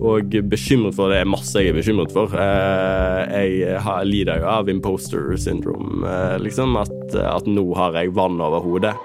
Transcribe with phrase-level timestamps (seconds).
[0.00, 2.32] Og bekymret for det er masse jeg er bekymret for.
[2.36, 3.36] Eh,
[3.72, 6.76] jeg lider jo av imposter syndrome, eh, liksom.
[6.76, 8.96] At, at nå har jeg vann over hodet.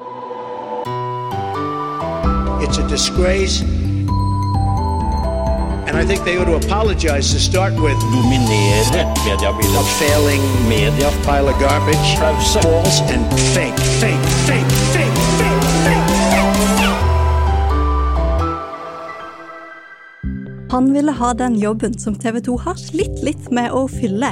[2.62, 3.64] It's a disgrace.
[5.92, 8.00] And I think they ought to apologize to start with.
[8.16, 9.80] dominere mediebildet.
[9.80, 12.08] A failing Media pile of garbage.
[12.54, 14.91] False and fake, fake, fake,
[20.72, 24.30] Han ville ha den jobben som TV 2 har slitt litt med å fylle.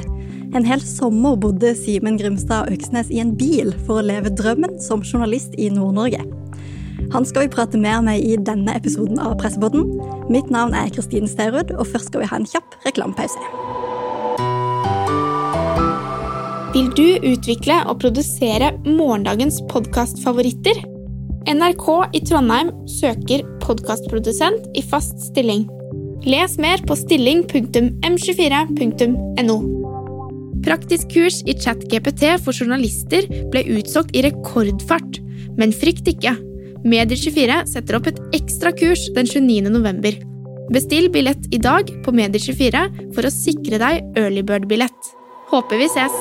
[0.55, 5.01] En hel sommer bodde Simen Grimstad Øksnes i en bil for å leve drømmen som
[5.03, 6.21] journalist i Nord-Norge.
[7.11, 9.83] Han skal vi prate mer med i denne episoden av Pressepodden.
[10.31, 13.43] Mitt navn er Kristine Steirud, og først skal vi ha en kjapp reklamepause.
[16.71, 20.79] Vil du utvikle og produsere morgendagens podkastfavoritter?
[21.51, 25.67] NRK i Trondheim søker podkastprodusent i fast stilling.
[26.27, 29.53] Les mer på stilling.m24.no.
[30.65, 35.23] Praktisk kurs i ChatGPT for journalister ble utsolgt i rekordfart,
[35.55, 36.35] men frykt ikke.
[36.83, 39.71] Medier24 setter opp et ekstra kurs den 29.
[39.71, 40.11] november.
[40.75, 44.99] Bestill billett i dag på Medier24 for å sikre deg earlybird-billett.
[45.53, 46.11] Håper vi ses!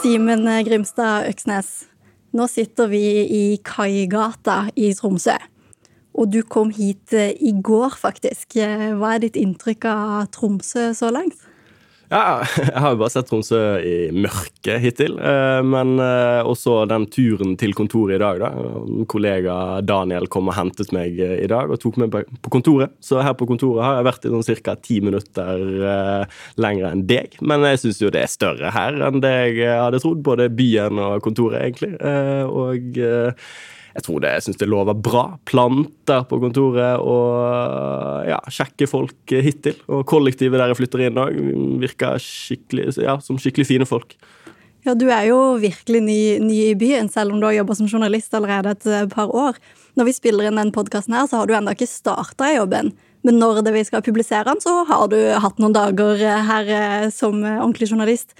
[0.00, 1.84] Simen Grimstad Øksnes,
[2.32, 5.49] nå sitter vi i Kaigata i Tromsø.
[6.20, 8.58] Og du kom hit eh, i går, faktisk.
[8.60, 11.46] Eh, Hva er ditt inntrykk av Tromsø så langt?
[12.10, 15.14] Ja, jeg har jo bare sett Tromsø i mørket hittil.
[15.16, 18.50] eh, Men også den turen til kontoret i dag, da.
[19.08, 22.92] Kollega Daniel kom og hentet meg i dag og tok meg på kontoret.
[23.00, 24.76] Så her på kontoret har jeg vært i sånn ca.
[24.76, 25.64] ti minutter
[26.60, 27.40] lenger enn deg.
[27.40, 30.20] Men jeg syns jo det er større her enn det jeg hadde trodd.
[30.26, 31.94] Både byen og kontoret, egentlig.
[32.50, 33.00] Og
[33.94, 35.24] jeg tror det, jeg synes det lover bra.
[35.48, 39.80] Planter på kontoret og ja, kjekke folk hittil.
[39.90, 41.40] Og kollektivet der jeg flytter inn òg,
[41.82, 44.14] virker skikkelig, ja, som skikkelig fine folk.
[44.86, 47.88] Ja, Du er jo virkelig ny, ny i byen, selv om du har jobba som
[47.90, 49.58] journalist allerede et eh, par år.
[49.98, 52.94] Når vi spiller inn den podkasten her, så har du ennå ikke starta i jobben.
[53.26, 56.72] Men når det vi skal publisere den, så har du hatt noen dager eh, her
[56.78, 58.32] eh, som ordentlig journalist.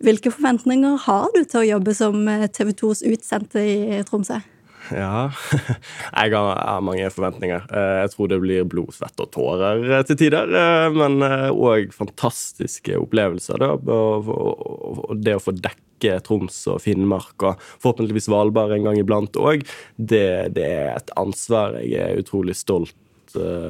[0.00, 2.22] Hvilke forventninger har du til å jobbe som
[2.54, 4.38] TV 2s utsendte i Tromsø?
[4.94, 5.30] Ja
[6.20, 7.66] Jeg har, mange forventninger.
[7.70, 10.50] Eh, Jeg tror det blir blod, svett og tårer eh, til tider.
[10.50, 11.20] eh, Men
[11.52, 13.60] òg fantastiske opplevelser.
[13.62, 13.74] Da.
[15.20, 19.66] Det å få dekke Troms og Finnmark og forhåpentligvis Svalbard en gang iblant òg,
[20.00, 20.24] det,
[20.56, 22.94] det er et ansvar jeg er utrolig stolt,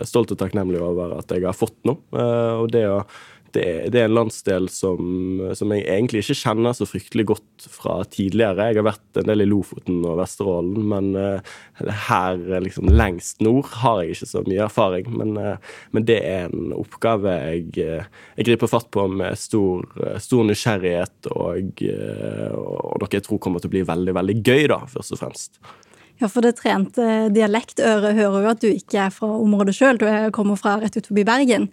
[0.06, 1.97] stolt og takknemlig over at jeg har fått nå.
[2.14, 3.00] Og det å
[3.56, 5.00] det, det er en landsdel som,
[5.56, 8.71] som jeg egentlig ikke kjenner så fryktelig godt fra tidligere.
[8.71, 11.53] Jeg har vært en del i Lofoten og Vesterålen, men uh,
[12.09, 15.11] her eh, liksom lengst nord har jeg ikke så mye erfaring.
[15.21, 19.87] Men, uh, men det er en oppgave jeg, jeg griper fatt på med stor,
[20.22, 24.67] stor nysgjerrighet, og, uh, og noe jeg tror kommer til å bli veldig, veldig gøy,
[24.72, 25.62] da, først og fremst.
[26.21, 30.05] Ja, for det trente dialektøret hører jo at du ikke er fra området sjøl, du
[30.05, 31.71] er- kommer fra rett ut forbi Bergen.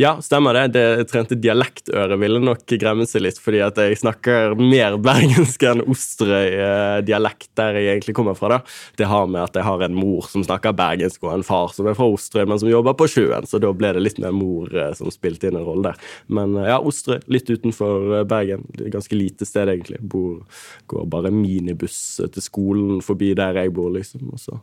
[0.00, 0.68] Ja, stemmer det.
[0.72, 5.82] Det trente dialektøret ville nok gremme seg litt, fordi at jeg snakker mer bergensk enn
[5.84, 8.48] Osterøy-dialekt, der jeg egentlig kommer fra.
[8.54, 8.58] da.
[8.96, 11.90] Det har med at jeg har en mor som snakker bergensk, og en far som
[11.90, 14.72] er fra Osterøy, men som jobber på sjøen, så da ble det litt mer mor
[14.72, 16.08] eh, som spilte inn en rolle der.
[16.32, 18.64] Men eh, ja, Osterøy, litt utenfor eh, Bergen.
[18.72, 20.00] Det er ganske lite sted, egentlig.
[20.00, 20.40] Bor,
[20.88, 24.32] går bare minibuss eh, til skolen forbi der jeg bor, liksom.
[24.32, 24.62] Og så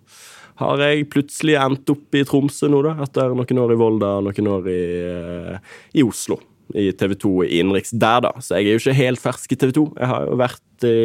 [0.57, 4.29] har jeg plutselig endt opp i Tromsø nå, da, etter noen år i Volda og
[4.29, 6.39] noen år i, eh, i Oslo.
[6.75, 8.33] I TV 2 i innenriks der, da.
[8.43, 9.85] Så jeg er jo ikke helt fersk i TV 2.
[10.01, 10.97] Jeg har jo vært i,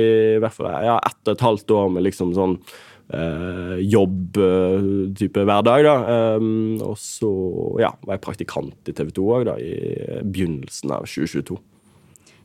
[0.43, 2.57] hvert fall ja, ett og et halvt år med liksom sånn
[3.15, 5.95] eh, jobb-type hverdag, da.
[6.41, 7.31] Um, og så
[7.85, 11.61] ja, var jeg praktikant i TV 2 òg, da, i begynnelsen av 2022.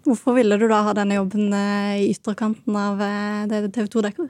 [0.08, 4.04] Hvorfor ville du da ha denne jobben eh, i ytterkanten av eh, det TV 2
[4.06, 4.30] dekker?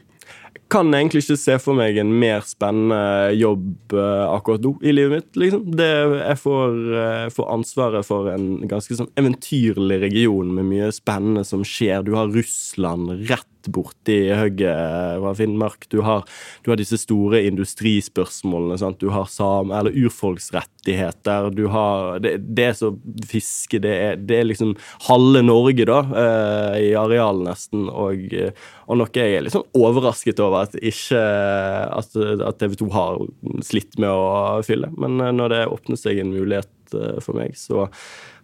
[0.71, 5.21] Kan egentlig ikke se for meg en mer spennende jobb eh, akkurat nå i livet
[5.21, 5.39] mitt.
[5.39, 5.61] liksom.
[5.79, 11.45] Det, jeg får, eh, får ansvaret for en ganske sånn eventyrlig region med mye spennende
[11.47, 12.03] som skjer.
[12.03, 15.87] Du har Russland rett borti hugget fra Finnmark.
[15.91, 16.23] Du har,
[16.63, 18.77] du har disse store industrispørsmålene.
[18.81, 18.99] Sant?
[19.01, 21.51] Du har sam, eller urfolksrettigheter.
[21.55, 22.97] Du har Det, det som
[23.27, 24.75] fiske Det er, det er liksom
[25.07, 27.87] halve Norge, da, eh, i areal nesten.
[27.89, 28.51] Og, eh,
[28.87, 33.21] og noe jeg er litt sånn overrasket over at ikke at, at TV 2 har
[33.65, 34.91] slitt med å fylle.
[34.97, 36.73] Men eh, når det åpner seg en mulighet
[37.19, 37.89] for meg, så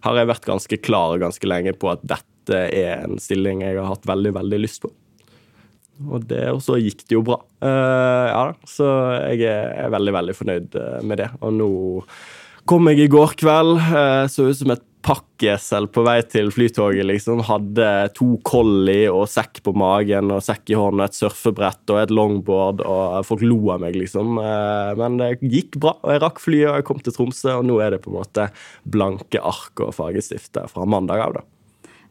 [0.04, 3.88] har jeg vært ganske klar ganske lenge på at dette er en stilling jeg har
[3.88, 4.92] hatt veldig, veldig lyst på.
[6.02, 7.38] Og, det, og så gikk det jo bra.
[7.62, 8.88] Uh, ja, så
[9.30, 11.28] jeg er, veldig, veldig fornøyd eh, med det.
[11.44, 11.68] Og nå
[12.68, 17.04] kom jeg i går kveld, Uh, så ut som et pakkesel på vei til flytoget,
[17.06, 17.42] liksom.
[17.44, 22.14] Hadde to collie og sekk på magen og sekk i hånden, et surfebrett og et
[22.14, 24.40] longboard, og folk lo av meg, liksom.
[24.40, 27.68] Uh, Men det gikk bra, og jeg rakk flyet, og jeg kom til Tromsø, og
[27.68, 28.48] nå er det på en måte
[28.88, 31.48] blanke ark og fargestifter fra mandag av, da.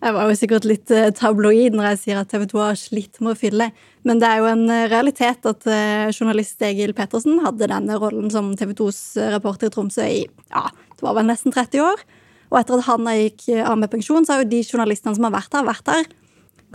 [0.03, 3.21] Jeg var jo sikkert litt eh, tabloid når jeg sier at TV 2 har slitt
[3.23, 3.69] med å fylle,
[4.03, 8.27] men det er jo en eh, realitet at eh, journalist Egil Pettersen hadde denne rollen
[8.33, 8.99] som TV 2s
[9.37, 12.03] reporter i Tromsø i ja, det var vel nesten 30 år.
[12.51, 15.37] Og etter at han gikk av med pensjon, så har jo de journalistene som har
[15.37, 16.11] vært der, vært der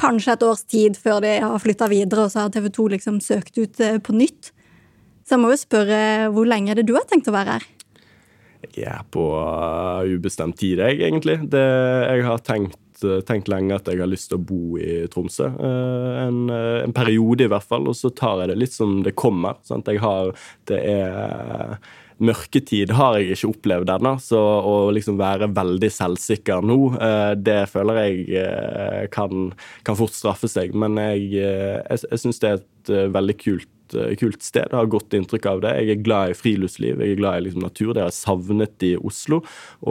[0.00, 3.20] kanskje et års tid før de har flytta videre, og så har TV 2 liksom
[3.22, 4.54] søkt ut på nytt.
[5.26, 6.00] Så jeg må jo spørre,
[6.32, 7.70] hvor lenge er det du har tenkt å være her?
[8.74, 9.22] Jeg er på
[10.16, 11.36] ubestemt tid, jeg, egentlig.
[11.52, 11.62] Det,
[12.08, 12.78] jeg har tenkt,
[13.28, 15.48] tenkt lenge at jeg har lyst til å bo i Tromsø.
[15.54, 17.88] Uh, en, uh, en periode, i hvert fall.
[17.90, 19.60] Og så tar jeg det litt som det kommer.
[19.68, 19.88] Sant?
[19.88, 20.34] Jeg har
[20.68, 21.78] Det er
[22.18, 26.78] Mørketid har jeg ikke opplevd ennå, så å liksom være veldig selvsikker nå,
[27.38, 29.52] det føler jeg kan,
[29.86, 30.74] kan, fort straffe seg.
[30.74, 33.70] Men jeg, jeg, jeg syns det er et veldig kult
[34.20, 34.66] kult sted.
[34.68, 35.74] Jeg har godt inntrykk av det.
[35.80, 37.92] Jeg er glad i friluftsliv, jeg er glad i liksom, natur.
[37.92, 39.42] Det har jeg savnet i Oslo.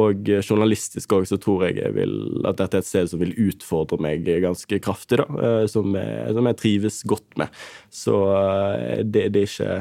[0.04, 2.18] Og journalistisk òg så tror jeg, jeg vil,
[2.48, 5.22] at dette er et sted som vil utfordre meg ganske kraftig.
[5.24, 7.64] da, Som jeg, som jeg trives godt med.
[7.94, 8.20] Så
[9.04, 9.74] det, det er ikke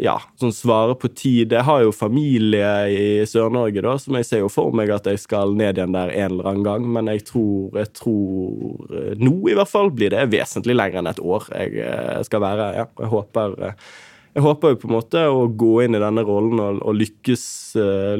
[0.00, 1.52] ja, som svarer på tid.
[1.52, 5.20] Jeg har jo familie i Sør-Norge, da, som jeg ser jo for meg at jeg
[5.20, 6.86] skal ned igjen der en eller annen gang.
[6.96, 11.20] Men jeg tror, jeg tror nå i hvert fall blir det vesentlig lenger enn et
[11.20, 12.70] år jeg skal være.
[12.78, 13.58] Ja, jeg håper
[14.30, 17.44] jeg håper jo på en måte å gå inn i denne rollen og, og lykkes,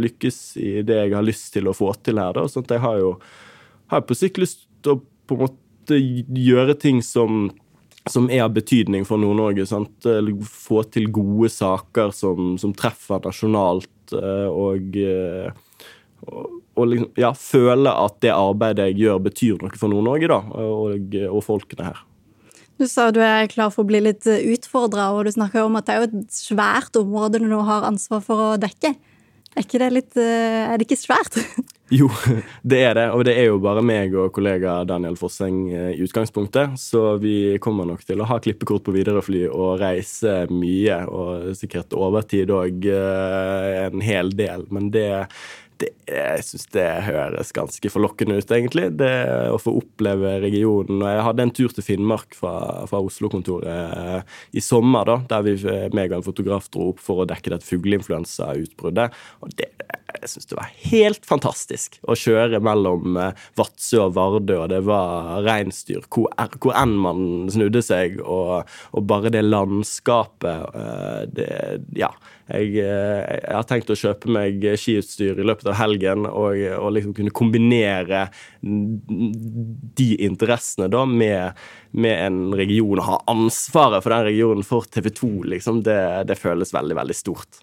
[0.03, 2.35] lykkes, i det jeg har lyst til å få til her.
[2.35, 3.13] da, sånn at Jeg har jo
[3.95, 7.53] har på sikt lyst til å på en måte gjøre ting som
[8.09, 9.67] som er av betydning for Nord-Norge.
[10.47, 14.97] Få til gode saker som, som treffer nasjonalt, og,
[16.27, 21.19] og, og liksom, ja, føle at det arbeidet jeg gjør, betyr noe for Nord-Norge og,
[21.29, 22.01] og, folkene her.
[22.81, 25.87] Du sa du er klar for å bli litt utfordra, og du snakker om at
[25.87, 28.95] det er jo et svært område du nå har ansvar for å dekke.
[29.57, 31.41] Er, ikke det litt, er det ikke svært?
[31.91, 32.07] Jo,
[32.63, 33.05] det er det.
[33.19, 36.77] Og det er jo bare meg og kollega Daniel Fosseng i utgangspunktet.
[36.79, 41.01] Så vi kommer nok til å ha klippekort på Widerøe-fly og reise mye.
[41.11, 44.63] Og sikkert overtid òg en hel del.
[44.71, 45.09] Men det,
[45.81, 48.89] det jeg syns det høres ganske forlokkende ut, egentlig.
[48.99, 49.11] Det
[49.53, 51.03] å få oppleve regionen.
[51.03, 52.55] Og jeg hadde en tur til Finnmark fra,
[52.91, 55.57] fra Oslo-kontoret i sommer, da, der vi,
[55.97, 59.21] meg og en fotograf dro opp for å dekke dette fugleinfluensautbruddet.
[59.45, 59.71] Og det,
[60.21, 63.19] jeg syns det var helt fantastisk å kjøre mellom
[63.59, 67.23] Vadsø og Vardø, og det var reinsdyr hvor, hvor enn man
[67.53, 70.77] snudde seg, og, og bare det landskapet
[71.37, 71.49] det,
[71.99, 72.13] Ja.
[72.51, 77.15] Jeg, jeg, har tenkt å kjøpe meg skiutstyr i løpet av helgen og, og liksom
[77.15, 78.25] kunne kombinere
[78.61, 81.61] de interessene da med,
[81.95, 85.33] med en region og ha ansvaret for den regionen for TV 2.
[85.55, 87.63] Liksom, det, det føles veldig, veldig stort.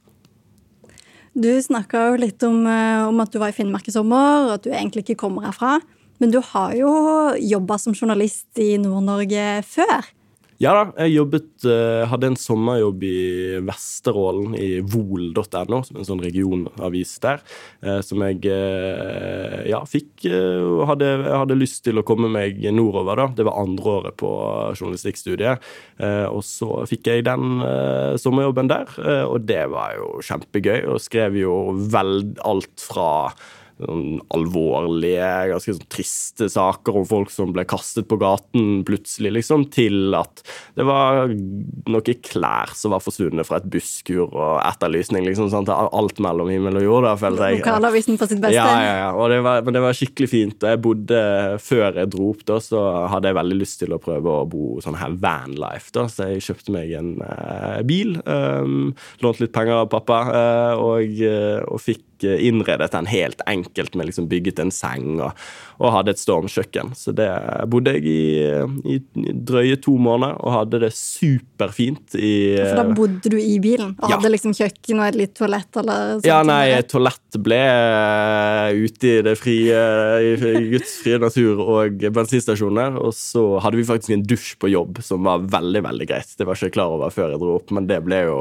[1.38, 4.64] Du snakka jo litt om, om, at du var i Finnmark i sommer, og at
[4.66, 5.76] du egentlig ikke kommer herfra.
[6.18, 6.90] Men du har jo
[7.38, 10.08] jobba som journalist i Nord-Norge før.
[10.58, 11.66] Ja da, jeg jobbet,
[12.10, 13.18] hadde en sommerjobb i
[13.62, 17.44] Vesterålen, i vol.no, som er en sånn regionavis der.
[18.06, 18.42] Som jeg
[19.70, 23.22] ja, fikk og hadde, hadde, lyst til å komme meg nordover.
[23.22, 23.28] da.
[23.38, 24.32] Det var andreåret på
[24.74, 25.70] journalistikkstudiet.
[26.34, 27.62] Og så fikk jeg den
[28.18, 28.98] sommerjobben der,
[29.30, 30.88] og det var jo kjempegøy.
[30.90, 31.54] Og skrev jo
[31.94, 33.10] vel alt fra
[33.78, 39.68] sånn alvorlige, ganske sånn triste saker om folk som ble kastet på gaten plutselig, liksom,
[39.74, 40.42] til at
[40.78, 45.26] det var noen klær som var forsvunnet fra et busskur og etterlysning.
[45.28, 45.70] liksom, sant?
[45.70, 47.08] Alt mellom himmel og jord.
[47.08, 47.62] da, følte jeg.
[47.62, 48.58] Lokalavisen på sitt beste.
[48.58, 49.28] Ja, ja, ja.
[49.28, 50.58] Det var, men det var skikkelig fint.
[50.64, 51.22] og jeg bodde,
[51.68, 54.82] Før jeg dro opp, da, så hadde jeg veldig lyst til å prøve å bo
[54.84, 55.94] sånn her vanlife.
[55.96, 58.18] da, Så jeg kjøpte meg en uh, bil.
[58.26, 63.96] Um, lånte litt penger av pappa uh, og, uh, og fikk innredet den helt enkelt
[63.96, 65.32] med liksom bygget en seng og,
[65.78, 66.94] og hadde et stormkjøkken.
[66.98, 67.30] Så det
[67.70, 68.98] bodde jeg i, i,
[69.48, 74.08] drøye to måneder og hadde det superfint i For da bodde du i bilen og
[74.08, 74.16] ja.
[74.16, 75.70] hadde liksom kjøkken og et litt toalett?
[75.78, 76.28] eller sånt?
[76.28, 77.60] Ja, nei, toalett ble
[78.78, 79.82] ute i det frie,
[80.24, 82.98] i Guds frie natur og bensinstasjoner.
[83.02, 86.34] Og så hadde vi faktisk en dusj på jobb som var veldig, veldig greit.
[86.38, 88.40] Det var ikke jeg klar over før jeg dro opp, men det ble jo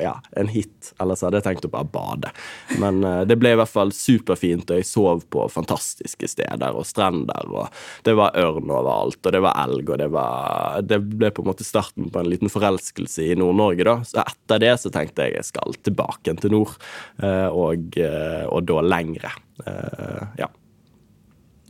[0.00, 0.92] ja, en hit.
[1.02, 2.32] Ellers hadde jeg tenkt å bare bade.
[2.80, 6.77] Men det ble i hvert fall superfint, og jeg sov på fantastiske steder.
[6.78, 7.68] Og strender, og
[8.06, 11.50] det var ørn overalt, og det var elg, og det var Det ble på en
[11.50, 13.96] måte starten på en liten forelskelse i Nord-Norge, da.
[14.06, 16.76] Så etter det så tenkte jeg jeg skal tilbake til nord,
[17.22, 19.32] eh, og, eh, og da lengre.
[19.66, 20.48] Eh, ja.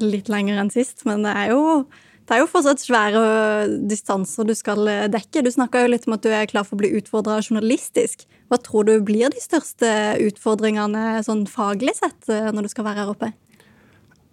[0.04, 1.64] Litt lenger enn sist, men det er jo
[2.28, 3.20] det er jo fortsatt svære
[3.88, 5.40] distanser du skal dekke.
[5.40, 8.26] Du snakka jo litt om at du er klar for å bli utfordra journalistisk.
[8.52, 9.88] Hva tror du blir de største
[10.26, 13.30] utfordringene sånn faglig sett når du skal være her oppe?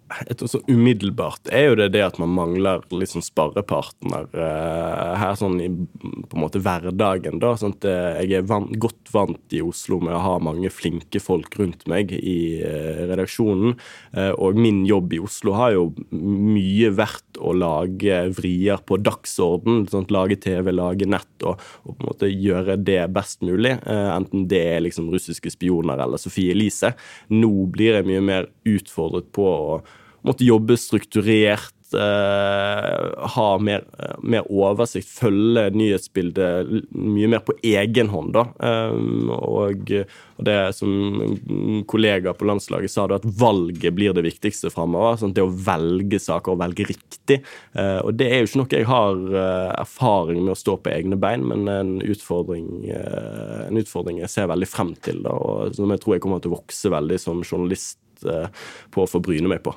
[0.06, 5.34] Jeg tror så umiddelbart er jo det det at man mangler liksom sparrepartner uh, her
[5.38, 7.40] sånn i på en måte hverdagen.
[7.42, 10.70] da, sånn at eh, Jeg er vant, godt vant i Oslo med å ha mange
[10.70, 13.74] flinke folk rundt meg i uh, redaksjonen.
[14.14, 19.84] Uh, og min jobb i Oslo har jo mye vært å lage vrier på dagsorden.
[19.90, 23.76] Sånn, lage TV, lage nett og, og, på en måte gjøre det best mulig.
[23.84, 26.94] Eh, enten det er liksom russiske spioner eller Sofie Elise.
[27.34, 29.80] Nå blir jeg mye mer utfordret på å
[30.26, 33.84] måtte jobbe strukturert, eh, ha mer,
[34.22, 38.32] mer, oversikt, følge nyhetsbildet mye mer på egen hånd.
[38.34, 38.46] da.
[38.58, 40.90] Um, og, og, det som
[41.22, 45.20] en kollega på landslaget sa, da, at valget blir det viktigste framover.
[45.20, 47.40] Sånn, det å velge saker og velge riktig.
[47.76, 50.92] Uh, og det er jo ikke noe jeg har uh, erfaring med å stå på
[50.94, 55.76] egne bein, men en utfordring, uh, en utfordring jeg ser veldig frem til, da, og
[55.76, 59.50] som jeg tror jeg kommer til å vokse veldig som journalist på å få bryne
[59.50, 59.74] meg på.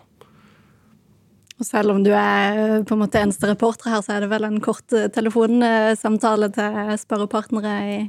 [1.60, 4.48] Og selv om du er på en måte eneste reporter her, så er det vel
[4.48, 8.00] en kort telefonsamtale til spørrepartnere i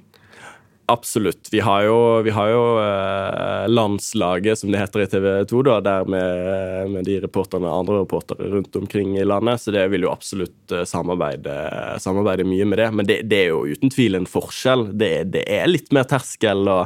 [0.90, 1.48] Absolutt.
[1.52, 5.76] Vi har jo, vi har jo eh, landslaget, som det heter i TV 2, da,
[5.86, 9.62] der med, med de reporterne, andre reportere rundt omkring i landet.
[9.62, 11.54] Så det vil jo absolutt eh, samarbeide,
[12.02, 12.88] samarbeide, mye med det.
[12.90, 14.88] Men det, det, er jo uten tvil en forskjell.
[14.98, 16.80] Det, det er litt mer terskel å,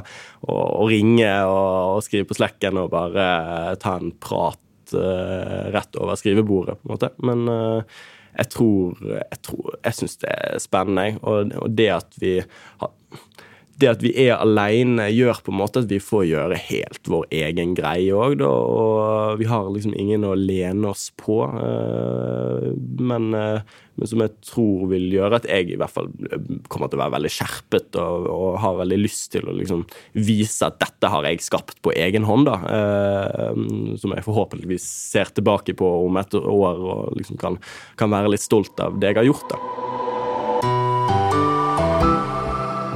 [0.52, 3.24] å, ringe og, og, skrive på slekken og bare
[3.80, 4.60] ta en prat
[5.74, 7.10] rett over skrivebordet, på en måte.
[7.26, 8.02] Men uh,
[8.34, 12.94] jeg tror Jeg, tror, jeg syns det er spennende, og, og det at vi har
[13.80, 17.24] det at vi er alene, gjør på en måte at vi får gjøre helt vår
[17.34, 18.42] egen greie òg.
[18.46, 21.40] Og vi har liksom ingen å lene oss på.
[21.48, 22.68] Eh,
[23.00, 26.10] men, eh, men, som jeg tror vil gjøre at jeg i hvert fall
[26.72, 30.70] kommer til å være veldig skjerpet og, og har veldig lyst til å liksom vise
[30.70, 32.60] at dette har jeg skapt på egen hånd, da.
[32.78, 33.60] Eh,
[34.02, 37.60] som jeg forhåpentligvis ser tilbake på om et år og liksom kan,
[38.00, 39.54] kan være litt stolt av det jeg har gjort.
[39.54, 40.03] da.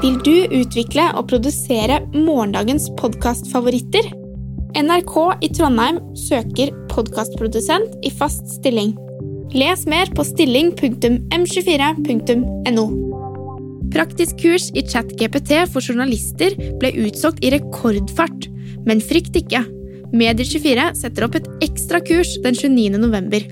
[0.08, 4.06] Vil du utvikle og produsere morgendagens podkastfavoritter?
[4.80, 8.96] NRK i Trondheim søker podkastprodusent i fast stilling.
[9.52, 12.86] Les mer på stilling.m24.no.
[13.92, 18.48] Praktisk kurs i ChatGPT for journalister ble utsolgt i rekordfart,
[18.88, 19.60] men frykt ikke.
[20.16, 22.96] Medier24 setter opp et ekstra kurs den 29.
[22.96, 23.44] november.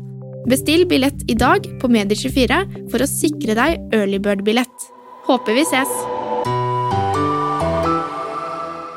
[0.49, 4.73] Bestill billett i dag på Medier24 for å sikre deg earlybird-billett.
[5.29, 6.16] Håper vi ses!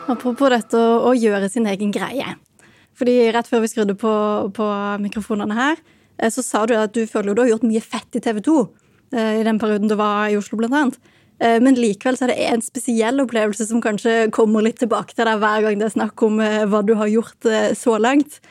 [0.10, 2.34] Apropos dette å, gjøre sin egen greie.
[2.98, 4.12] Fordi Rett før vi skrudde på,
[4.56, 4.68] på
[5.04, 5.82] mikrofonene her,
[6.18, 8.58] eh, så sa du at du føler du har gjort mye fett i TV 2
[9.14, 10.98] eh, i den perioden du var i Oslo, blant annet.
[11.40, 15.30] Eh, men likevel så er det en spesiell opplevelse som kanskje kommer litt tilbake til
[15.30, 18.42] deg hver gang det er snakk om hva du har gjort så langt.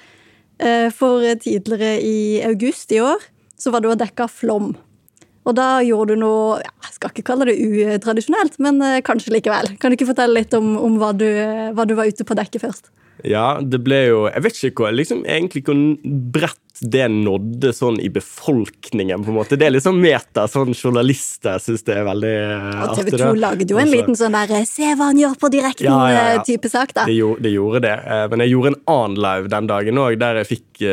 [0.99, 3.23] For tidligere i august i år
[3.59, 4.73] så var du og dekka flom.
[5.49, 7.57] Og da gjorde du noe Jeg skal ikke kalle det
[7.97, 9.73] utradisjonelt, men eh, kanskje likevel.
[9.81, 11.27] Kan du ikke fortelle litt om, om hva, du,
[11.77, 12.91] hva, du, var ute på dekket først?
[13.27, 15.79] Ja, det ble jo Jeg vet ikke hva, liksom, egentlig hvor
[16.37, 19.57] bredt det nådde sånn i befolkningen, på en måte.
[19.59, 20.47] Det er sånn meta.
[20.51, 22.35] Sånn journalister syns det er veldig
[22.85, 22.89] artig.
[22.89, 25.51] Og TV 2 lagde jo en altså, liten sånn der 'se hva han gjør på
[25.55, 26.69] direkten'-type ja, ja, ja.
[26.69, 27.07] sak, da.
[27.09, 27.97] Det gjorde, det gjorde, det.
[28.31, 30.85] Men jeg gjorde en annen live den dagen òg, der jeg fikk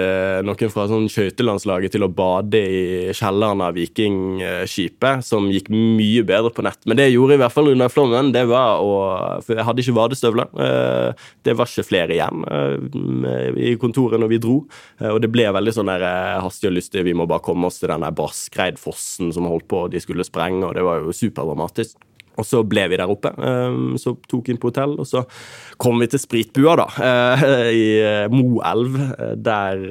[0.46, 6.50] noen fra sånn skøytelandslaget til å bade i kjelleren av Vikingskipet, som gikk mye bedre
[6.50, 6.82] på nett.
[6.86, 8.94] Men det jeg gjorde i hvert fall under flommen, det var å
[9.46, 10.48] For jeg hadde ikke vadestøvler.
[11.44, 12.46] Det var ikke flere igjen
[13.60, 14.58] i kontoret når vi dro,
[15.12, 17.06] og det ble veldig sånn der eh, hastig og lystig.
[17.08, 20.76] Vi må bare komme oss til den Braskreidfossen som holdt på, de skulle sprenge, og
[20.78, 22.00] det var jo superdramatisk.
[22.36, 23.32] Og så ble vi der oppe.
[23.40, 25.24] Ehm, så tok inn på hotell, og så
[25.82, 28.98] kom vi til Spritbua, da, eh, i eh, Moelv,
[29.36, 29.84] der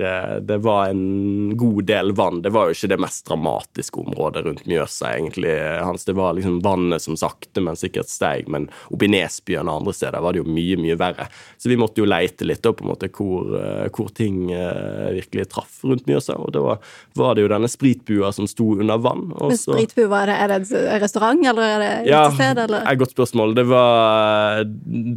[0.44, 2.42] det var en god del vann.
[2.44, 5.54] Det var jo ikke det mest dramatiske området rundt Mjøsa, egentlig.
[5.84, 8.48] Hans, det var liksom vannet som sakte, men sikkert steig.
[8.52, 11.28] Men oppe i Nesbyen og andre steder var det jo mye, mye verre.
[11.60, 13.54] Så vi måtte jo leite litt da, på en måte hvor,
[13.94, 16.36] hvor ting virkelig traff rundt Mjøsa.
[16.40, 19.28] Og da var, var det jo denne spritbua som sto under vann.
[19.32, 22.85] Men spritbua, er det, er det en restaurant, eller er det Ja, sted, eller?
[22.91, 23.55] et godt spørsmål.
[23.57, 24.64] Det var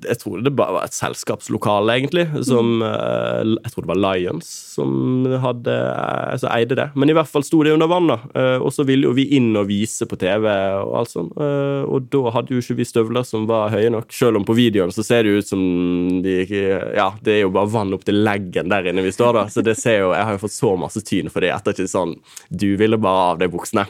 [0.08, 2.28] Jeg tror det bare var et selskapslokale, egentlig.
[2.46, 3.58] Som mm.
[3.64, 6.90] Jeg tror det var Lions som hadde altså, eide det.
[6.96, 8.20] Men i hvert fall sto det under vann, da.
[8.38, 11.34] Eh, Og så ville jo vi inn og vise på TV og alt sånt.
[11.38, 14.12] Eh, Og da hadde jo ikke vi støvler som var høye nok.
[14.14, 15.62] Selv om på videoen så ser det ut som
[16.24, 16.66] de ikke
[16.98, 19.46] Ja, det er jo bare vann opp til leggen der inne vi står, da.
[19.52, 21.92] Så det ser jo Jeg har jo fått så masse tyn for det etter ettertid.
[21.92, 22.16] Sånn
[22.52, 23.88] Du ville bare av deg buksene.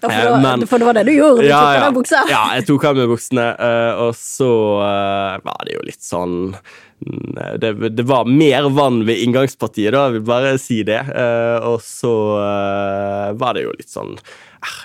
[0.00, 1.42] Ja, for, Eh, det var, men- for det var det du gjorde?
[1.42, 2.22] Du deg buksa?
[2.28, 4.50] ja, jeg tok av meg buksene, eh, og så
[4.84, 10.08] eh, var det jo litt sånn mm, det, det var mer vann ved inngangspartiet, da,
[10.08, 11.00] jeg vil bare si det.
[11.08, 12.12] Eh, og så
[13.40, 14.14] var det jo litt sånn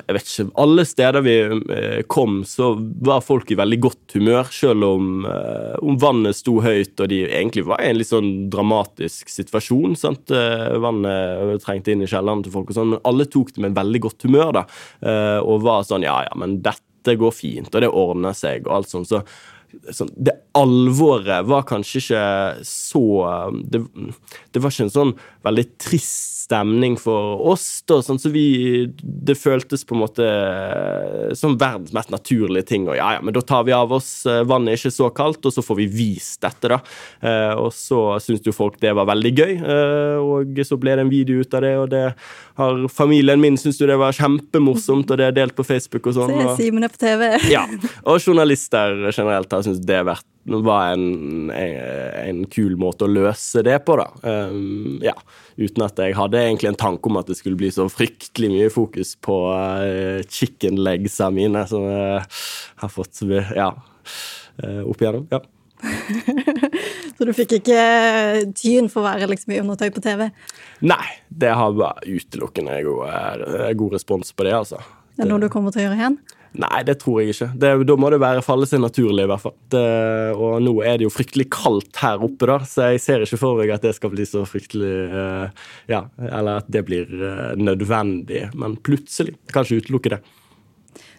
[0.05, 1.35] Jeg vet ikke Alle steder vi
[2.11, 5.27] kom, så var folk i veldig godt humør, selv om,
[5.81, 9.97] om vannet sto høyt og de egentlig var i en litt sånn dramatisk situasjon.
[9.99, 10.31] sant?
[10.31, 14.03] Vannet trengte inn i kjelleren til folk, og sånn, men alle tok det med veldig
[14.07, 14.55] godt humør.
[14.61, 14.65] da,
[15.43, 18.89] Og var sånn Ja, ja, men dette går fint, og det ordner seg, og alt
[18.89, 19.11] sånt.
[19.11, 19.21] Så
[19.91, 22.23] sånn, det alvoret var kanskje ikke
[22.67, 23.03] så
[23.63, 23.81] det,
[24.55, 25.13] det var ikke en sånn
[25.45, 28.45] veldig trist stemning for oss, da, sånn så vi
[29.01, 30.25] Det føltes på en måte
[31.37, 32.87] som verdens mest naturlige ting.
[32.89, 35.45] Og ja, ja, men da tar vi av oss, eh, vannet er ikke så kaldt,
[35.45, 36.79] og så får vi vist dette, da.
[37.25, 41.05] Eh, og så syntes jo folk det var veldig gøy, eh, og så ble det
[41.05, 42.03] en video ut av det, og det
[42.59, 46.17] har familien min syntes jo det var kjempemorsomt, og det er delt på Facebook og
[46.19, 46.35] sånn.
[46.35, 47.25] Se Simen er på TV.
[47.55, 47.65] ja,
[48.05, 51.79] og journalister generelt har syntes det vært, var en, en,
[52.21, 54.05] en kul måte å løse det på, da.
[54.21, 55.15] Um, ja,
[55.57, 58.69] uten at jeg hadde egentlig en tanke om at det skulle bli så fryktelig mye
[58.73, 62.21] fokus på uh, chicken legsa mine, som jeg
[62.83, 63.25] har fått
[63.57, 65.27] ja, uh, opp igjennom.
[65.33, 65.41] Ja.
[67.17, 67.79] Så du fikk ikke
[68.57, 70.27] tyn for å være liksom i undertøy på TV?
[70.85, 74.81] Nei, det har vært utelukkende god, eh, god respons på det, altså.
[75.15, 76.17] Det er noe du kommer til å gjøre igjen?
[76.55, 77.49] Nei, det tror jeg ikke.
[77.59, 79.55] Det, da må det være falle seg naturlig, i hvert fall.
[79.73, 79.83] Det,
[80.37, 83.59] og nå er det jo fryktelig kaldt her oppe, da, så jeg ser ikke for
[83.59, 88.47] meg at det skal bli så fryktelig uh, Ja, eller at det blir uh, nødvendig.
[88.55, 89.35] Men plutselig.
[89.51, 90.23] Kan ikke utelukke det.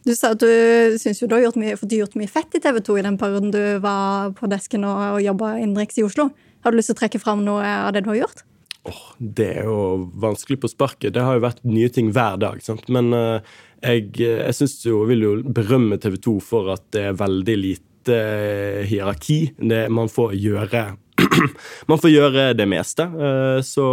[0.07, 2.79] Du sa at du syns du har gjort mye, fått gjort mye fett i TV
[2.87, 6.31] 2 i den perioden du var på desken og, og jobba innenriks i Oslo.
[6.63, 8.47] Har du lyst til å trekke fram noe av det du har gjort?
[8.87, 9.79] Åh, det er jo
[10.23, 11.15] vanskelig på sparket.
[11.17, 12.61] Det har jo vært nye ting hver dag.
[12.63, 12.87] sant?
[12.93, 17.19] Men eh, jeg, jeg synes jo, vil jo berømme TV 2 for at det er
[17.19, 19.41] veldig lite eh, hierarki.
[19.59, 20.85] Det, man får gjøre
[21.91, 23.07] Man får gjøre det meste.
[23.09, 23.87] Eh, så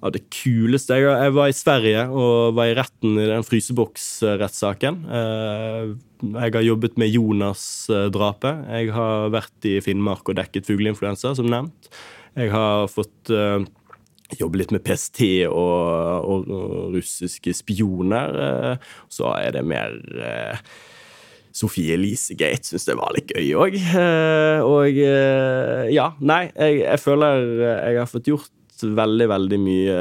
[0.00, 5.02] ja, det kuleste jeg, jeg var i Sverige og var i retten i den fryseboksrettssaken.
[5.10, 8.64] Eh, Jeg har jobbet med Jonas-drapet.
[8.68, 11.88] Jeg har vært i Finnmark og dekket fugleinfluensa, som nevnt.
[12.38, 13.60] Jeg har fått eh,
[14.38, 18.38] jobbe litt med PST og, og, og russiske spioner.
[18.46, 20.60] eh, Så er det mer eh,
[21.50, 23.76] Sofie Elise-gate syns det var litt gøy òg.
[24.68, 29.96] Og eh, ja, nei, jeg, jeg føler jeg har fått gjort veldig, veldig mye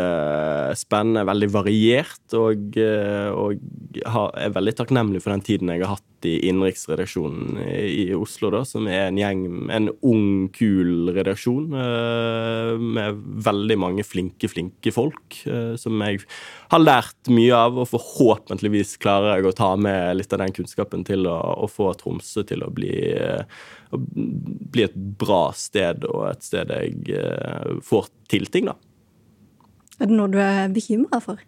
[0.80, 3.58] spennende, veldig variert, og, og
[4.00, 8.88] er veldig takknemlig for den tiden jeg har hatt i innenriksredaksjonen i Oslo, da, som
[8.90, 15.76] er en gjeng, en ung, kul redaksjon eh, med veldig mange flinke, flinke folk, eh,
[15.80, 16.24] som jeg
[16.74, 21.06] har lært mye av, og forhåpentligvis klarer jeg å ta med litt av den kunnskapen
[21.08, 23.46] til å, å få Tromsø til å bli, eh,
[23.94, 28.78] å bli et bra sted, og et sted jeg får til ting, da.
[30.00, 31.42] Er det noe du er bekymra for?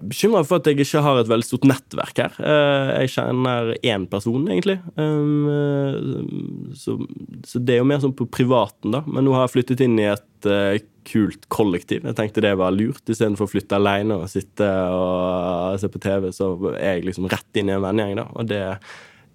[0.00, 2.38] Bekymra for at jeg ikke har et veldig stort nettverk her.
[2.40, 4.78] Eh, Jeg kjenner én person, egentlig.
[4.96, 6.96] Um, eh, Så,
[7.44, 9.02] så det er jo mer sånn på privaten, da.
[9.06, 12.06] Men nå har jeg flyttet inn i et eh, kult kollektiv.
[12.06, 16.30] Jeg tenkte det var lurt, istedenfor å flytte alene og sitte og se på TV,
[16.32, 18.28] så er jeg liksom rett inn i en vennegjeng, da.
[18.38, 18.62] Og det,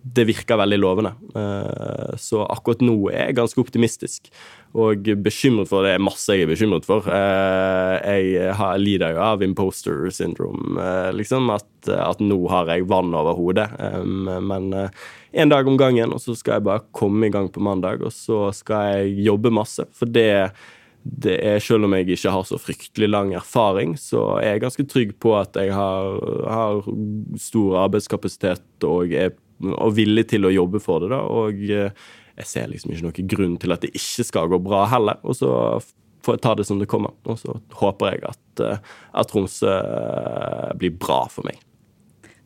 [0.04, 1.12] det virker veldig lovende.
[1.36, 4.30] Eh, Så akkurat nå er jeg ganske optimistisk.
[4.78, 7.08] Og bekymret for det er masse jeg er bekymret for.
[7.08, 11.50] Eh, Jeg lider jo av imposter syndrome, eh, liksom.
[11.50, 13.70] At, at nå har jeg vann over hodet.
[14.06, 14.74] Men
[15.34, 18.02] en dag om gangen, og så skal jeg bare komme i gang på mandag.
[18.02, 19.86] Og så skal jeg jobbe masse.
[19.94, 20.52] For det
[21.08, 24.88] det er, Selv om jeg ikke har så fryktelig lang erfaring, så er jeg ganske
[24.92, 26.82] trygg på at jeg har, har
[27.40, 29.32] stor arbeidskapasitet og er
[29.64, 31.12] og villig til å jobbe for det.
[31.14, 34.60] da, Og eh, jeg ser liksom ikke noen grunn til at det ikke skal gå
[34.62, 35.22] bra heller.
[35.26, 35.52] Og så
[36.26, 37.16] får jeg ta det som det kommer.
[37.26, 38.84] Og så håper jeg at, eh,
[39.18, 41.62] at Tromsø eh, blir bra for meg.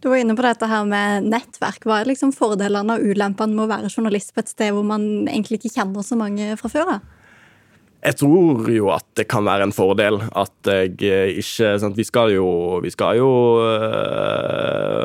[0.01, 1.83] Du var inne på dette her med nettverk.
[1.85, 5.27] Hva er liksom fordelene og ulempene med å være journalist på et sted hvor man
[5.27, 7.09] egentlig ikke kjenner så mange fra før av?
[8.01, 11.97] Jeg tror jo at det kan være en fordel at jeg eh, ikke sant?
[11.97, 13.29] Vi skal jo, vi skal jo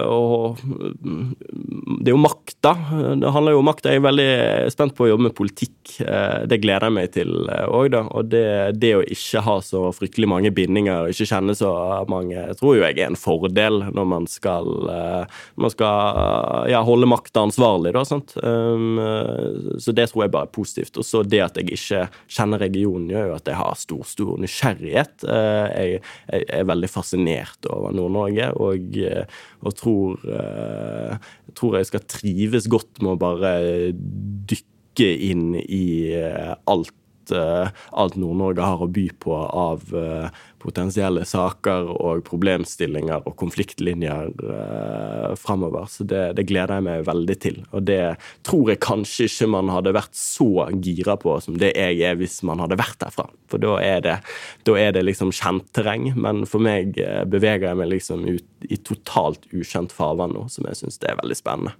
[0.07, 0.63] og,
[1.05, 2.73] Det er jo makt, da.
[3.21, 3.89] Det handler jo om makt.
[3.91, 4.31] Jeg er veldig
[4.73, 5.99] spent på å jobbe med politikk.
[6.01, 7.35] Eh, Det gleder jeg meg til
[7.67, 8.03] òg, da.
[8.17, 8.47] Og det,
[8.81, 11.75] det å ikke ha så fryktelig mange bindinger, og ikke kjenne så
[12.09, 17.11] mange, tror jo jeg er en fordel når man skal, når man skal ja, holde
[17.13, 18.07] makta ansvarlig, da.
[18.09, 18.37] Sant?
[18.41, 18.97] Um,
[19.83, 20.97] så det tror jeg bare er positivt.
[20.97, 24.37] Og så det at jeg ikke kjenner regionen gjør jo at jeg har stor, stor
[24.43, 25.27] nysgjerrighet.
[25.27, 29.27] Eh, Jeg, er veldig fascinert over Nord-Norge og, eh,
[29.63, 31.19] og tror, eh,
[31.57, 33.53] tror jeg skal trives godt med å bare
[33.93, 36.55] dykke inn i eh,
[37.27, 43.37] alt eh, alt Nord-Norge har å by på av eh, potensielle saker og problemstillinger og
[43.39, 45.87] konfliktlinjer uh, framover.
[45.87, 47.61] Så det, det gleder jeg meg veldig til.
[47.71, 52.03] Og det tror jeg kanskje ikke man hadde vært så gira på som det jeg
[52.03, 53.29] er hvis man hadde vært derfra.
[53.53, 54.17] For da er det,
[54.67, 56.11] da er det liksom kjent terreng.
[56.19, 60.67] Men for meg eh, beveger jeg meg liksom ut i totalt ukjent farvann nå, som
[60.67, 61.77] jeg syns er veldig spennende.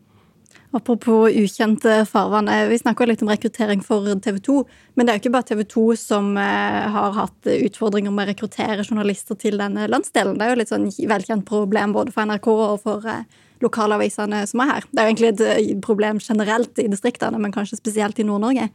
[0.73, 2.49] Apropos ukjente farvann.
[2.49, 4.65] eh, Vi snakka litt om rekruttering for TV 2.
[4.95, 8.31] Men det er jo ikke bare TV 2 som eh, har hatt utfordringer med å
[8.33, 10.39] rekruttere journalister til denne landsdelen.
[10.39, 13.25] Det er jo litt sånn velkjent problem både for NRK og for eh,
[13.63, 14.89] lokalavisene som er her.
[14.91, 18.69] Det er jo egentlig et problem generelt i distriktene, men kanskje spesielt i Nord-Norge.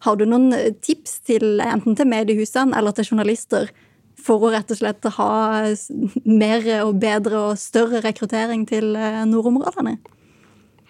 [0.00, 3.72] Har du noen tips til enten til mediehusene eller til journalister
[4.20, 5.32] for å rett og slett ha
[6.24, 9.98] mer og bedre og større rekruttering til nordområdene?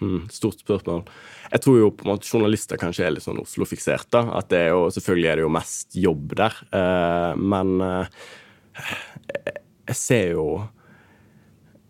[0.01, 1.03] Mm, stort spørsmål.
[1.51, 4.09] Jeg tror jo på en måte journalister kanskje er litt sånn Oslo-fiksert.
[4.09, 8.07] da, at det er jo, Selvfølgelig er det jo mest jobb der, eh, men eh,
[9.91, 10.45] jeg ser jo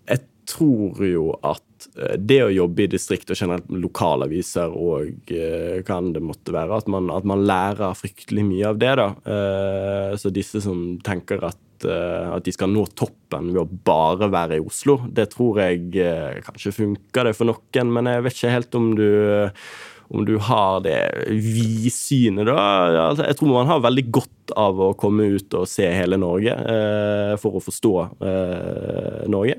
[0.10, 6.13] Jeg tror jo at det å jobbe i distrikt og generelt lokalaviser og eh, kan
[6.15, 8.93] det måtte være, at man, at man lærer fryktelig mye av det.
[9.01, 9.10] da.
[9.36, 14.32] Eh, så disse som tenker at eh, at de skal nå toppen ved å bare
[14.32, 15.01] være i Oslo.
[15.12, 18.93] Det tror jeg eh, kanskje funker det for noen, men jeg vet ikke helt om
[18.95, 19.10] du
[20.12, 20.97] om du har det
[21.32, 22.56] vidsynet, da.
[23.06, 26.51] Altså, jeg tror man har veldig godt av å komme ut og se hele Norge
[26.51, 29.56] eh, for å forstå eh, Norge.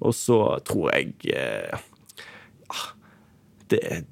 [0.00, 1.78] Og så tror jeg eh,
[2.70, 2.88] ah,
[3.70, 4.04] det,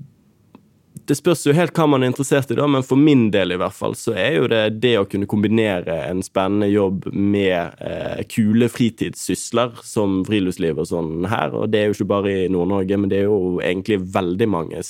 [1.08, 3.58] det spørs jo helt hva man er interessert i, da, men for min del i
[3.60, 8.22] hvert fall, så er jo det det å kunne kombinere en spennende jobb med eh,
[8.30, 11.54] kule fritidssysler som friluftsliv og sånn her.
[11.56, 14.82] Og det er jo ikke bare i Nord-Norge, men det er jo egentlig veldig mange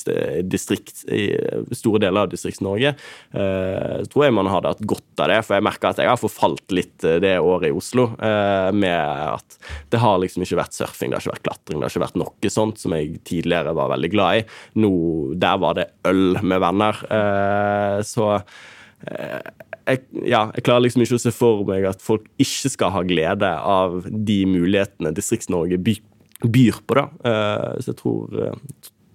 [0.51, 1.27] distrikt, i
[1.75, 2.95] store deler av Distrikts-Norge.
[3.35, 6.21] Eh, tror jeg man hadde hatt godt av det, for jeg merker at jeg har
[6.21, 9.59] forfalt litt eh, det året i Oslo eh, med at
[9.93, 12.21] det har liksom ikke vært surfing, det har ikke vært klatring, det har ikke vært
[12.23, 14.47] noe sånt som jeg tidligere var veldig glad i.
[14.85, 14.93] Nå,
[15.41, 17.01] der var det øl med venner.
[17.19, 19.41] Eh, så eh,
[19.85, 23.05] jeg, ja, jeg klarer liksom ikke å se for meg at folk ikke skal ha
[23.07, 25.99] glede av de mulighetene Distrikts-Norge by,
[26.45, 27.01] byr på.
[27.01, 27.09] da.
[27.31, 28.49] Eh, så jeg tror,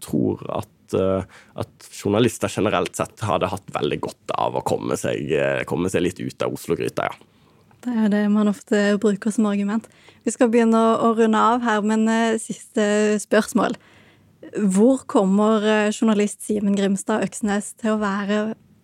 [0.05, 0.99] tror at,
[1.61, 5.33] at journalister generelt sett hadde hatt veldig godt av å komme seg,
[5.69, 7.25] komme seg litt ut av Oslo-gryta, ja.
[7.79, 9.85] Det er det man ofte bruker som argument.
[10.25, 12.03] Vi skal begynne å, runde av her, men
[12.43, 12.83] siste
[13.23, 13.77] spørsmål.
[14.39, 18.39] Hvor kommer eh, journalist Simen Grimstad Øksnes til å være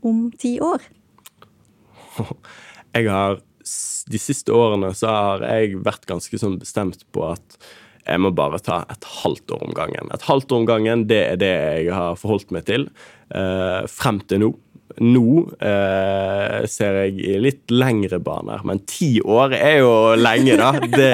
[0.05, 0.83] om ti år?
[2.95, 3.41] jeg har
[4.05, 7.57] De siste årene så har jeg vært ganske sånn bestemt på at
[8.05, 10.11] jeg må bare ta et halvt år om gangen.
[10.13, 12.85] Et halvt år om gangen, det er det jeg har forholdt meg til
[13.33, 14.51] eh, frem til nå.
[15.01, 20.69] Nå eh, ser jeg i litt lengre baner, men ti år er jo lenge, da.
[20.95, 21.11] Det,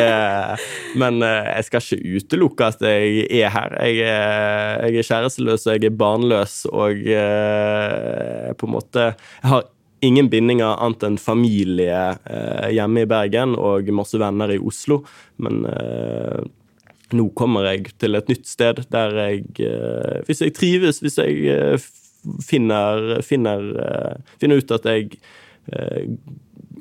[1.01, 3.77] men eh, jeg skal ikke utelukke at jeg er her.
[3.87, 9.53] Jeg er, jeg er kjæresteløs, og jeg er barnløs, og eh, på en måte Jeg
[9.53, 9.69] har
[10.05, 15.01] ingen bindinger annet enn familie eh, hjemme i Bergen og masse venner i Oslo.
[15.41, 16.41] Men eh,
[17.17, 21.41] nå kommer jeg til et nytt sted der jeg eh, Hvis jeg trives, hvis jeg
[21.55, 21.89] eh,
[22.45, 25.19] finner, finner, eh, finner ut at jeg
[25.71, 26.09] eh,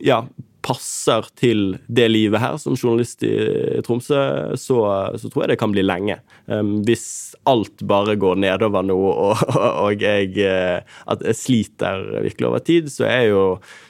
[0.05, 0.22] ja,
[0.64, 4.20] passer til det livet her som journalist i Tromsø,
[4.61, 4.79] så,
[5.16, 6.18] så tror jeg det kan bli lenge.
[6.51, 8.96] Um, hvis alt bare går nedover nå,
[9.27, 13.44] og, og jeg, eh, jeg sliter virkelig over tid, så er, jo,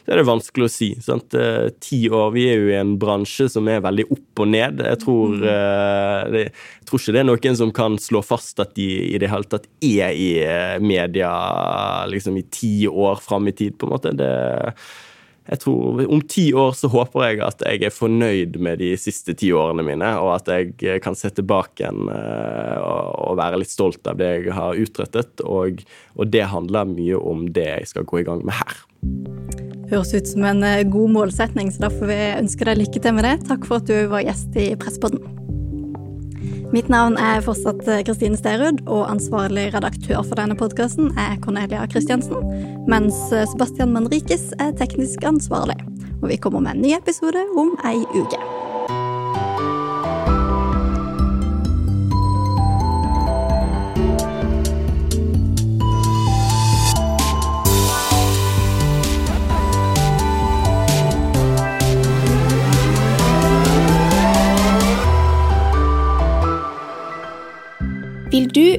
[0.05, 0.91] så er det vanskelig å si.
[1.03, 1.35] Sant?
[1.35, 4.83] Eh, Ti år, vi er jo i en bransje som er veldig opp og ned.
[4.87, 6.47] Jeg tror, eh, det,
[6.81, 9.49] jeg tror ikke det er noen som kan slå fast at de i det hele
[9.51, 10.31] tatt er i
[10.85, 11.31] media
[12.11, 14.15] liksom i ti år fram i tid, på en måte.
[14.17, 14.31] Det
[15.51, 19.35] jeg tror Om ti år så håper jeg at jeg er fornøyd med de siste
[19.39, 24.07] ti årene mine, og at jeg kan se tilbake igjen eh, og være litt stolt
[24.11, 25.43] av det jeg har utrettet.
[25.43, 25.83] Og,
[26.15, 28.79] og det handler mye om det jeg skal gå i gang med her.
[29.91, 33.19] Høres ut som en eh, god målsetning, så da får vi ønske deg lykke til
[33.19, 33.37] med det.
[33.51, 35.40] Takk for at du var gjest i Presspodden.
[36.71, 41.83] Mitt navn er fortsatt eh, Kristine Sterud, og ansvarlig redaktør for denne podkasten er Cornelia
[41.91, 42.47] Christiansen,
[42.87, 45.81] mens eh, Sebastian Manrikes er teknisk ansvarlig.
[46.23, 48.39] Og vi kommer med en ny episode om ei uke.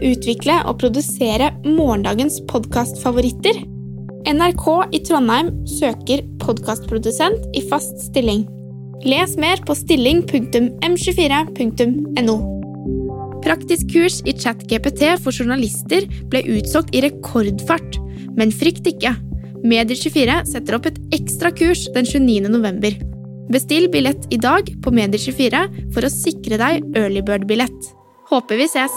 [0.05, 3.55] Utvikle og produsere morgendagens podkastfavoritter?
[4.29, 8.41] NRK i Trondheim søker podkastprodusent i fast stilling.
[9.01, 12.35] Les mer på stilling.m24.no.
[13.41, 17.97] Praktisk kurs i ChatGPT for journalister ble utsolgt i rekordfart,
[18.37, 19.11] men frykt ikke.
[19.65, 22.49] Medier24 setter opp et ekstra kurs den 29.
[22.53, 22.91] november.
[23.51, 25.55] Bestill billett i dag på Medier24
[25.95, 27.79] for å sikre deg earlybird-billett.
[28.31, 28.95] Håper vi ses!